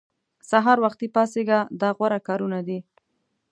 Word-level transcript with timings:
سهار 0.49 0.77
وختي 0.85 1.07
پاڅېږه 1.15 1.59
دا 1.81 1.89
غوره 1.97 2.19
کارونه 2.27 2.59
دي. 2.67 2.79